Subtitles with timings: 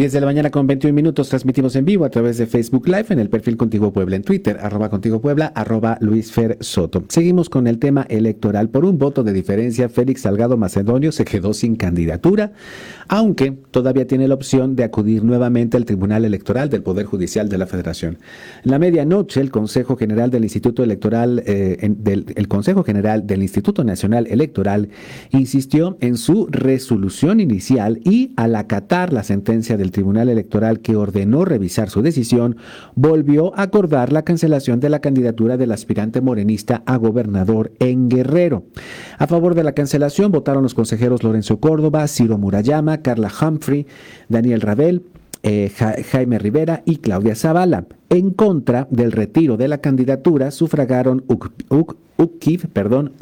[0.00, 3.08] 10 de la mañana con 21 minutos transmitimos en vivo a través de Facebook Live
[3.10, 7.04] en el perfil Contigo Puebla en Twitter, arroba Contigo Puebla, arroba Luis Fer Soto.
[7.10, 8.70] Seguimos con el tema electoral.
[8.70, 12.52] Por un voto de diferencia, Félix Salgado Macedonio se quedó sin candidatura,
[13.08, 17.58] aunque todavía tiene la opción de acudir nuevamente al Tribunal Electoral del Poder Judicial de
[17.58, 18.16] la Federación.
[18.62, 21.76] La medianoche, el Consejo General del Instituto Electoral, eh,
[22.36, 24.88] el Consejo General del Instituto Nacional Electoral
[25.28, 31.44] insistió en su resolución inicial y al acatar la sentencia del Tribunal Electoral que ordenó
[31.44, 32.56] revisar su decisión,
[32.94, 38.64] volvió a acordar la cancelación de la candidatura del aspirante morenista a gobernador en Guerrero.
[39.18, 43.86] A favor de la cancelación votaron los consejeros Lorenzo Córdoba, Ciro Murayama, Carla Humphrey,
[44.28, 45.02] Daniel Rabel,
[45.42, 45.70] eh,
[46.10, 47.86] Jaime Rivera y Claudia Zavala.
[48.08, 51.24] En contra del retiro de la candidatura sufragaron
[52.72, 53.12] perdón,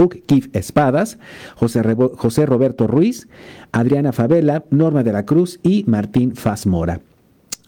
[0.52, 1.18] Espadas,
[1.56, 1.82] José,
[2.16, 3.28] José Roberto Ruiz,
[3.72, 7.00] Adriana Favela, Norma de la Cruz y Martín Fazmora.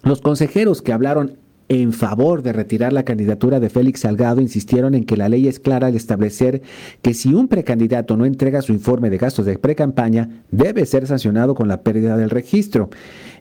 [0.02, 1.36] Los consejeros que hablaron
[1.70, 5.60] en favor de retirar la candidatura de Félix Salgado insistieron en que la ley es
[5.60, 6.62] clara al establecer
[7.00, 11.54] que si un precandidato no entrega su informe de gastos de precampaña, debe ser sancionado
[11.54, 12.90] con la pérdida del registro.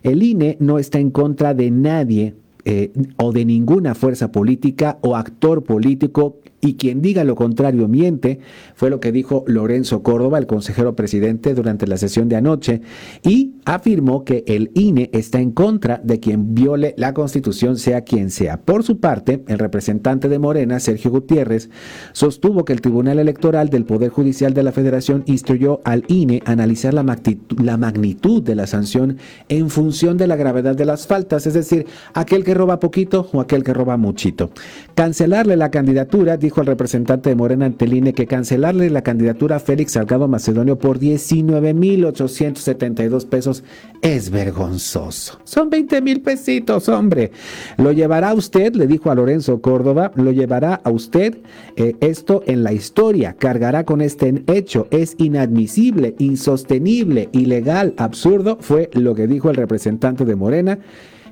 [0.04, 5.16] El INE no está en contra de nadie eh, o de ninguna fuerza política o
[5.16, 8.40] actor político y quien diga lo contrario miente,
[8.74, 12.82] fue lo que dijo Lorenzo Córdoba, el consejero presidente, durante la sesión de anoche,
[13.22, 18.30] y afirmó que el INE está en contra de quien viole la constitución, sea quien
[18.30, 18.60] sea.
[18.60, 21.70] Por su parte, el representante de Morena, Sergio Gutiérrez,
[22.12, 26.52] sostuvo que el Tribunal Electoral del Poder Judicial de la Federación instruyó al INE a
[26.52, 31.54] analizar la magnitud, de la sanción en función de la gravedad de las faltas, es
[31.54, 34.50] decir, aquel que roba poquito o aquel que roba muchito.
[34.94, 39.92] Cancelarle la candidatura, el representante de Morena ante INE que cancelarle la candidatura a Félix
[39.92, 43.62] Salgado Macedonio por 19.872 pesos
[44.02, 45.38] es vergonzoso.
[45.44, 47.30] Son 20 mil pesitos, hombre.
[47.76, 51.38] Lo llevará usted, le dijo a Lorenzo Córdoba, lo llevará a usted
[51.76, 54.88] eh, esto en la historia, cargará con este hecho.
[54.90, 60.78] Es inadmisible, insostenible, ilegal, absurdo, fue lo que dijo el representante de Morena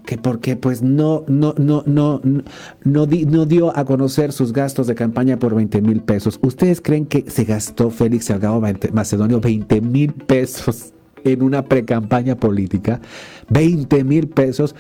[0.09, 2.41] que porque pues no, no, no, no, no,
[2.83, 6.39] no dio a conocer sus gastos de campaña por 20 mil pesos.
[6.41, 8.59] ¿Ustedes creen que se gastó Félix Salgado
[8.91, 13.03] Macedonio 20 mil pesos en una precampaña política?
[13.51, 14.75] 20 mil pesos.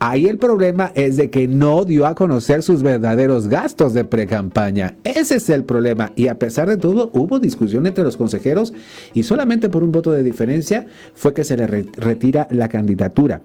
[0.00, 4.96] Ahí el problema es de que no dio a conocer sus verdaderos gastos de precampaña.
[5.04, 6.10] Ese es el problema.
[6.16, 8.74] Y a pesar de todo, hubo discusión entre los consejeros
[9.14, 13.42] y solamente por un voto de diferencia fue que se le retira la candidatura.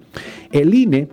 [0.50, 1.08] El INE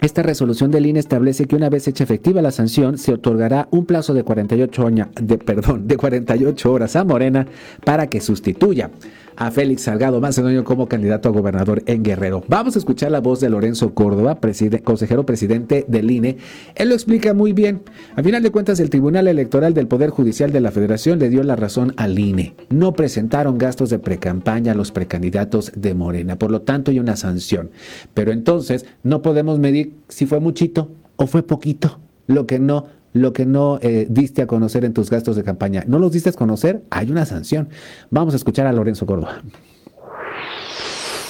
[0.00, 3.86] esta resolución del INE establece que una vez hecha efectiva la sanción, se otorgará un
[3.86, 4.86] plazo de 48,
[5.20, 7.46] de, perdón, de 48 horas a Morena
[7.84, 8.90] para que sustituya
[9.36, 12.44] a Félix Salgado Macedonio como candidato a gobernador en Guerrero.
[12.48, 14.38] Vamos a escuchar la voz de Lorenzo Córdoba,
[14.84, 16.36] consejero presidente del INE.
[16.74, 17.82] Él lo explica muy bien.
[18.16, 21.42] A final de cuentas, el Tribunal Electoral del Poder Judicial de la Federación le dio
[21.42, 22.54] la razón al INE.
[22.70, 26.36] No presentaron gastos de precampaña a los precandidatos de Morena.
[26.36, 27.70] Por lo tanto, hay una sanción.
[28.14, 31.98] Pero entonces, no podemos medir si fue muchito o fue poquito.
[32.26, 35.84] Lo que no lo que no eh, diste a conocer en tus gastos de campaña.
[35.86, 36.82] ¿No los diste a conocer?
[36.90, 37.70] Hay una sanción.
[38.10, 39.40] Vamos a escuchar a Lorenzo Córdoba.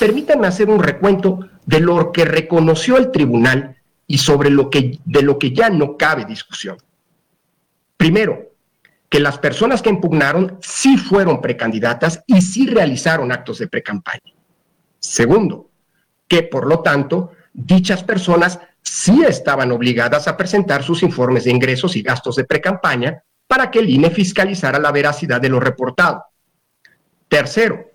[0.00, 5.22] Permítanme hacer un recuento de lo que reconoció el tribunal y sobre lo que, de
[5.22, 6.78] lo que ya no cabe discusión.
[7.98, 8.50] Primero,
[9.10, 14.32] que las personas que impugnaron sí fueron precandidatas y sí realizaron actos de precampaña.
[14.98, 15.68] Segundo,
[16.26, 21.96] que por lo tanto dichas personas sí estaban obligadas a presentar sus informes de ingresos
[21.96, 26.24] y gastos de precampaña para que el INE fiscalizara la veracidad de lo reportado.
[27.28, 27.90] Tercero,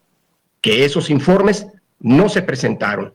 [0.61, 1.67] que esos informes
[1.99, 3.13] no se presentaron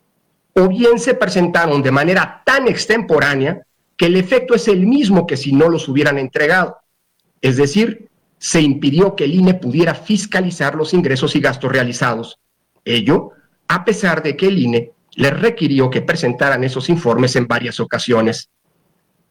[0.55, 3.67] o bien se presentaron de manera tan extemporánea
[3.97, 6.79] que el efecto es el mismo que si no los hubieran entregado.
[7.41, 12.39] Es decir, se impidió que el INE pudiera fiscalizar los ingresos y gastos realizados.
[12.85, 13.33] Ello
[13.69, 18.51] a pesar de que el INE les requirió que presentaran esos informes en varias ocasiones.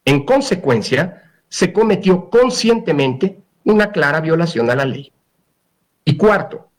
[0.06, 5.12] En consecuencia, se cometió conscientemente una clara violación a la ley.
[6.06, 6.70] Y cuarto,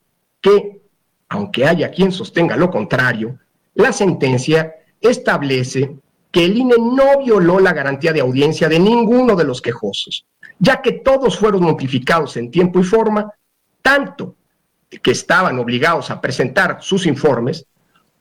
[0.40, 0.82] que,
[1.28, 3.38] aunque haya quien sostenga lo contrario,
[3.74, 5.96] la sentencia establece
[6.30, 10.26] que el INE no violó la garantía de audiencia de ninguno de los quejosos,
[10.58, 13.32] ya que todos fueron notificados en tiempo y forma,
[13.80, 14.34] tanto
[14.88, 17.66] que estaban obligados a presentar sus informes,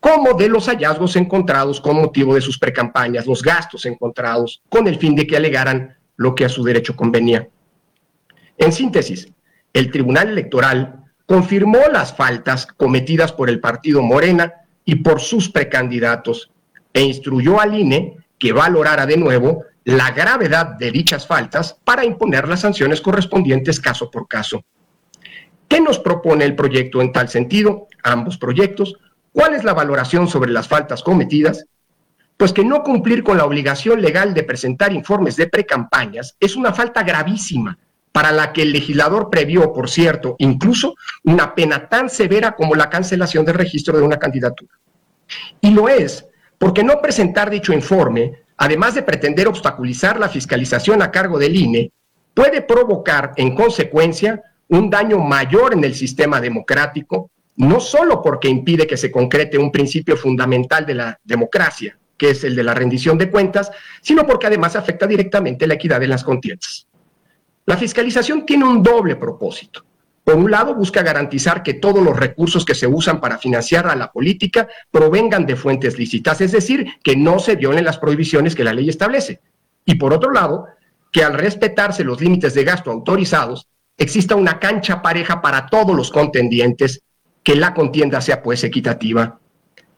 [0.04, 4.98] como de los hallazgos encontrados con motivo de sus precampañas, los gastos encontrados, con el
[4.98, 7.48] fin de que alegaran lo que a su derecho convenía.
[8.58, 9.32] En síntesis,
[9.72, 14.52] el Tribunal Electoral confirmó las faltas cometidas por el partido Morena
[14.84, 16.52] y por sus precandidatos
[16.92, 22.50] e instruyó al INE que valorara de nuevo la gravedad de dichas faltas para imponer
[22.50, 24.66] las sanciones correspondientes caso por caso.
[25.70, 27.88] ¿Qué nos propone el proyecto en tal sentido?
[28.04, 28.98] Ambos proyectos.
[29.34, 31.66] ¿Cuál es la valoración sobre las faltas cometidas?
[32.38, 36.72] Pues que no cumplir con la obligación legal de presentar informes de precampañas es una
[36.72, 37.78] falta gravísima
[38.12, 40.94] para la que el legislador previó, por cierto, incluso
[41.24, 44.80] una pena tan severa como la cancelación del registro de una candidatura.
[45.60, 46.28] Y lo es
[46.60, 51.92] porque no presentar dicho informe, además de pretender obstaculizar la fiscalización a cargo del INE,
[52.36, 58.88] puede provocar en consecuencia un daño mayor en el sistema democrático, no solo porque impide
[58.88, 63.18] que se concrete un principio fundamental de la democracia, que es el de la rendición
[63.18, 63.72] de cuentas,
[64.02, 66.88] sino porque además afecta directamente la equidad en las contiendas.
[67.66, 69.86] La fiscalización tiene un doble propósito.
[70.24, 73.96] Por un lado, busca garantizar que todos los recursos que se usan para financiar a
[73.96, 78.64] la política provengan de fuentes lícitas, es decir, que no se violen las prohibiciones que
[78.64, 79.42] la ley establece.
[79.86, 80.68] Y por otro lado,
[81.12, 83.68] que al respetarse los límites de gasto autorizados,
[83.98, 87.02] exista una cancha pareja para todos los contendientes,
[87.44, 89.40] que la contienda sea pues equitativa.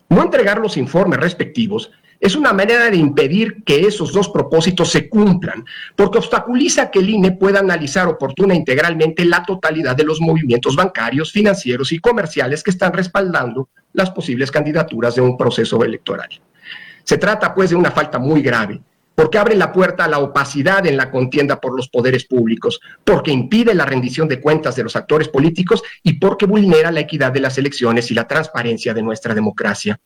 [0.10, 5.10] No entregar los informes respectivos es una manera de impedir que esos dos propósitos se
[5.10, 5.66] cumplan,
[5.96, 11.32] porque obstaculiza que el INE pueda analizar oportuna integralmente la totalidad de los movimientos bancarios,
[11.32, 16.30] financieros y comerciales que están respaldando las posibles candidaturas de un proceso electoral.
[17.04, 18.82] Se trata pues de una falta muy grave,
[19.16, 23.32] porque abre la puerta a la opacidad en la contienda por los poderes públicos, porque
[23.32, 27.40] impide la rendición de cuentas de los actores políticos y porque vulnera la equidad de
[27.40, 30.00] las elecciones y la transparencia de nuestra democracia.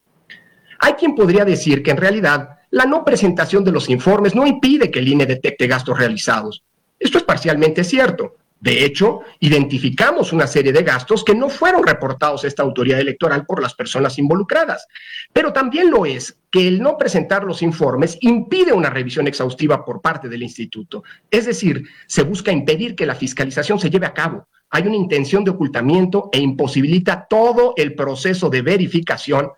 [0.79, 4.91] Hay quien podría decir que en realidad la no presentación de los informes no impide
[4.91, 6.63] que el INE detecte gastos realizados.
[6.99, 8.35] Esto es parcialmente cierto.
[8.59, 13.45] De hecho, identificamos una serie de gastos que no fueron reportados a esta autoridad electoral
[13.45, 14.85] por las personas involucradas.
[15.31, 20.01] Pero también lo es que el no presentar los informes impide una revisión exhaustiva por
[20.01, 21.03] parte del instituto.
[21.31, 24.47] Es decir, se busca impedir que la fiscalización se lleve a cabo.
[24.71, 29.51] Hay una intención de ocultamiento e imposibilita todo el proceso de verificación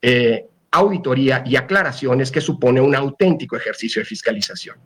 [0.00, 4.76] eh, auditoría y aclaraciones que supone un auténtico ejercicio de fiscalización.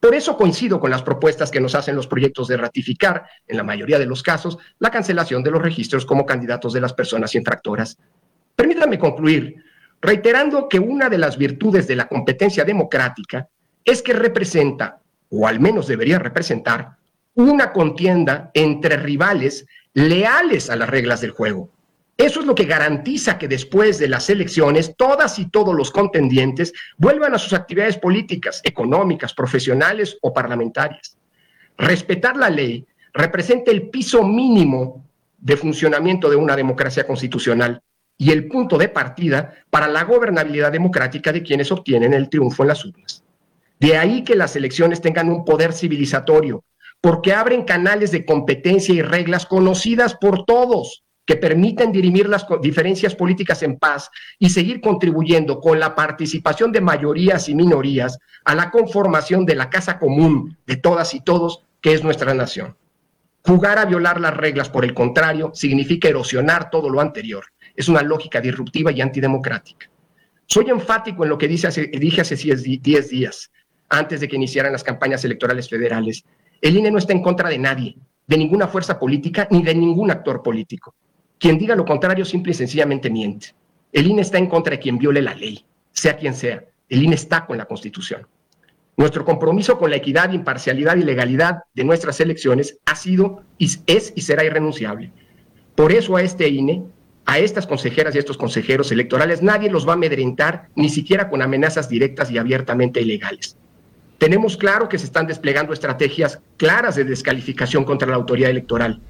[0.00, 3.62] Por eso coincido con las propuestas que nos hacen los proyectos de ratificar, en la
[3.62, 7.98] mayoría de los casos, la cancelación de los registros como candidatos de las personas infractoras.
[8.54, 9.56] Permítanme concluir
[10.00, 13.48] reiterando que una de las virtudes de la competencia democrática
[13.84, 15.00] es que representa,
[15.30, 16.96] o al menos debería representar,
[17.34, 21.70] una contienda entre rivales leales a las reglas del juego,
[22.16, 26.72] eso es lo que garantiza que después de las elecciones todas y todos los contendientes
[26.96, 31.18] vuelvan a sus actividades políticas, económicas, profesionales o parlamentarias.
[31.76, 35.04] Respetar la ley representa el piso mínimo
[35.36, 37.82] de funcionamiento de una democracia constitucional
[38.16, 42.68] y el punto de partida para la gobernabilidad democrática de quienes obtienen el triunfo en
[42.68, 43.22] las urnas.
[43.78, 46.64] De ahí que las elecciones tengan un poder civilizatorio,
[47.02, 53.14] porque abren canales de competencia y reglas conocidas por todos que permiten dirimir las diferencias
[53.14, 58.70] políticas en paz y seguir contribuyendo con la participación de mayorías y minorías a la
[58.70, 62.76] conformación de la casa común de todas y todos, que es nuestra nación.
[63.44, 67.44] Jugar a violar las reglas, por el contrario, significa erosionar todo lo anterior.
[67.74, 69.90] Es una lógica disruptiva y antidemocrática.
[70.46, 73.50] Soy enfático en lo que dije hace 10 días,
[73.88, 76.24] antes de que iniciaran las campañas electorales federales.
[76.60, 77.96] El INE no está en contra de nadie,
[78.26, 80.94] de ninguna fuerza política ni de ningún actor político.
[81.38, 83.54] Quien diga lo contrario simple y sencillamente miente.
[83.92, 86.64] El INE está en contra de quien viole la ley, sea quien sea.
[86.88, 88.26] El INE está con la Constitución.
[88.96, 94.22] Nuestro compromiso con la equidad, imparcialidad y legalidad de nuestras elecciones ha sido, es y
[94.22, 95.12] será irrenunciable.
[95.74, 96.82] Por eso a este INE,
[97.26, 101.42] a estas consejeras y estos consejeros electorales, nadie los va a amedrentar, ni siquiera con
[101.42, 103.58] amenazas directas y abiertamente ilegales.
[104.16, 109.02] Tenemos claro que se están desplegando estrategias claras de descalificación contra la autoridad electoral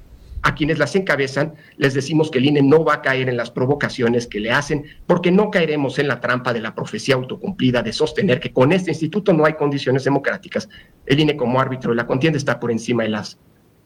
[0.47, 3.51] a quienes las encabezan les decimos que el INE no va a caer en las
[3.51, 7.91] provocaciones que le hacen, porque no caeremos en la trampa de la profecía autocumplida de
[7.91, 10.69] sostener que con este instituto no hay condiciones democráticas.
[11.05, 13.37] El INE como árbitro de la contienda está por encima de las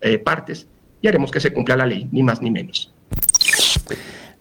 [0.01, 0.67] eh, partes
[1.01, 2.93] y haremos que se cumpla la ley, ni más ni menos.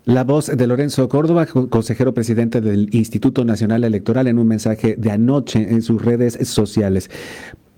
[0.04, 5.10] La voz de Lorenzo Córdoba, consejero presidente del Instituto Nacional Electoral, en un mensaje de
[5.10, 7.10] anoche en sus redes sociales.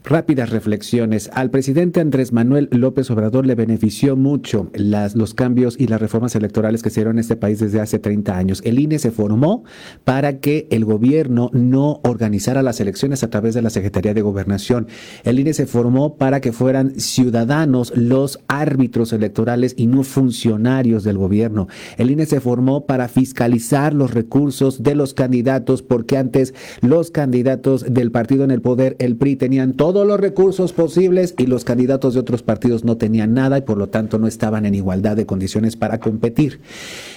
[0.05, 1.31] Rápidas reflexiones.
[1.33, 6.35] Al presidente Andrés Manuel López Obrador le benefició mucho las, los cambios y las reformas
[6.35, 8.63] electorales que se dieron en este país desde hace 30 años.
[8.65, 9.63] El INE se formó
[10.03, 14.89] para que el gobierno no organizara las elecciones a través de la Secretaría de Gobernación.
[15.23, 21.17] El INE se formó para que fueran ciudadanos los árbitros electorales y no funcionarios del
[21.17, 21.69] gobierno.
[21.97, 27.85] El INE se formó para fiscalizar los recursos de los candidatos porque antes los candidatos
[27.89, 31.65] del partido en el poder, el PRI, tenían todo todos los recursos posibles y los
[31.65, 35.17] candidatos de otros partidos no tenían nada y por lo tanto no estaban en igualdad
[35.17, 36.61] de condiciones para competir.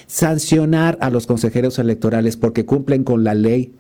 [0.08, 3.74] Sancionar a los consejeros electorales porque cumplen con la ley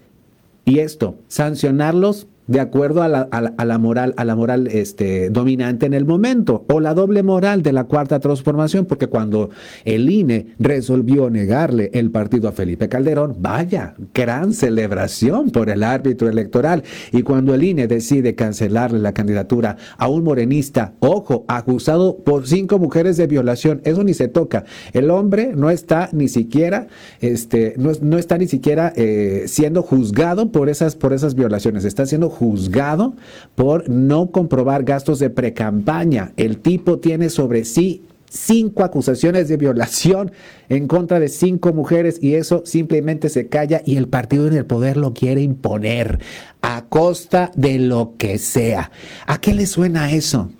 [0.63, 6.05] y esto, sancionarlos de acuerdo a la, moral, a la moral este, dominante en el
[6.05, 9.49] momento, o la doble moral de la cuarta transformación, porque cuando
[9.83, 16.29] el INE resolvió negarle el partido a Felipe Calderón, vaya, gran celebración por el árbitro
[16.29, 16.83] electoral.
[17.11, 22.79] Y cuando el INE decide cancelarle la candidatura a un morenista, ojo, acusado por cinco
[22.79, 24.65] mujeres de violación, eso ni se toca.
[24.93, 26.87] El hombre no está ni siquiera,
[27.21, 32.29] este, no, está ni siquiera eh, siendo juzgado por esas, por esas violaciones, está siendo
[32.35, 33.15] juzgado
[33.55, 36.33] por no comprobar gastos de precampaña.
[36.37, 40.31] El tipo tiene sobre sí cinco acusaciones de violación
[40.69, 44.65] en contra de cinco mujeres y eso simplemente se calla y el partido en el
[44.65, 46.19] poder lo quiere imponer
[46.61, 48.91] a costa de lo que sea.
[49.25, 50.51] ¿A qué le suena eso?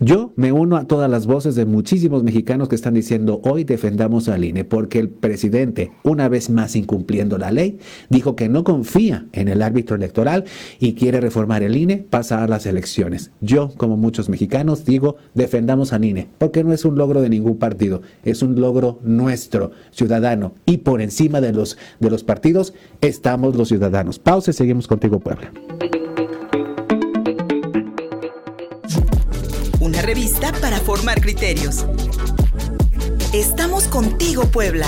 [0.00, 4.28] Yo me uno a todas las voces de muchísimos mexicanos que están diciendo hoy defendamos
[4.28, 7.78] al INE porque el presidente, una vez más incumpliendo la ley,
[8.10, 10.44] dijo que no confía en el árbitro electoral
[10.80, 13.30] y quiere reformar el INE, pasar las elecciones.
[13.40, 17.58] Yo, como muchos mexicanos, digo defendamos al INE porque no es un logro de ningún
[17.58, 20.54] partido, es un logro nuestro, ciudadano.
[20.66, 24.18] Y por encima de los, de los partidos estamos los ciudadanos.
[24.18, 25.52] Pausa y seguimos contigo, Puebla.
[30.04, 31.86] Revista para formar criterios.
[33.32, 34.86] Estamos contigo, Puebla.